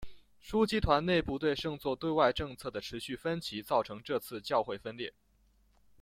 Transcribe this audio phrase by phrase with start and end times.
[0.43, 5.13] 枢机团内部对圣座对外政策的持续分歧造成这次教会分裂。